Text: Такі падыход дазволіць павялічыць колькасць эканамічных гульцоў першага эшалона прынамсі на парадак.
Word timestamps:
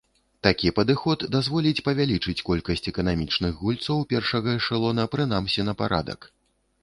Такі 0.45 0.69
падыход 0.77 1.25
дазволіць 1.35 1.83
павялічыць 1.89 2.39
колькасць 2.47 2.89
эканамічных 2.93 3.53
гульцоў 3.65 3.99
першага 4.13 4.55
эшалона 4.61 5.03
прынамсі 5.17 5.61
на 5.69 5.73
парадак. 5.83 6.19